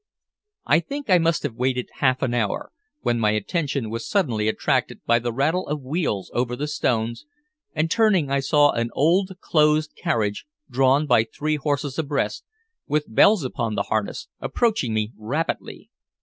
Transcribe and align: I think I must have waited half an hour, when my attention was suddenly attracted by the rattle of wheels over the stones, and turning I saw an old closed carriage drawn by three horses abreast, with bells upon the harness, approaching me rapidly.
I 0.65 0.79
think 0.79 1.11
I 1.11 1.19
must 1.19 1.43
have 1.43 1.53
waited 1.53 1.87
half 1.99 2.23
an 2.23 2.33
hour, 2.33 2.71
when 3.01 3.19
my 3.19 3.29
attention 3.33 3.91
was 3.91 4.09
suddenly 4.09 4.47
attracted 4.47 5.05
by 5.05 5.19
the 5.19 5.31
rattle 5.31 5.67
of 5.67 5.83
wheels 5.83 6.31
over 6.33 6.55
the 6.55 6.67
stones, 6.67 7.27
and 7.75 7.91
turning 7.91 8.31
I 8.31 8.39
saw 8.39 8.71
an 8.71 8.89
old 8.93 9.33
closed 9.41 9.93
carriage 9.95 10.47
drawn 10.71 11.05
by 11.05 11.23
three 11.25 11.57
horses 11.57 11.99
abreast, 11.99 12.43
with 12.87 13.13
bells 13.13 13.43
upon 13.43 13.75
the 13.75 13.83
harness, 13.93 14.27
approaching 14.39 14.91
me 14.95 15.11
rapidly. 15.19 15.91